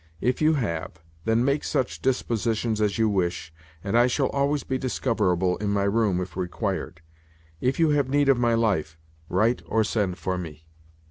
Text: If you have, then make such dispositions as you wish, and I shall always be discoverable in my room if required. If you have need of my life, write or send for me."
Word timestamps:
If 0.19 0.41
you 0.41 0.55
have, 0.55 0.93
then 1.25 1.45
make 1.45 1.63
such 1.63 2.01
dispositions 2.01 2.81
as 2.81 2.97
you 2.97 3.07
wish, 3.07 3.53
and 3.83 3.95
I 3.95 4.07
shall 4.07 4.29
always 4.29 4.63
be 4.63 4.79
discoverable 4.79 5.57
in 5.57 5.69
my 5.69 5.83
room 5.83 6.19
if 6.21 6.35
required. 6.35 7.01
If 7.59 7.79
you 7.79 7.91
have 7.91 8.09
need 8.09 8.27
of 8.27 8.39
my 8.39 8.55
life, 8.55 8.97
write 9.29 9.61
or 9.67 9.83
send 9.83 10.17
for 10.17 10.39
me." 10.39 10.65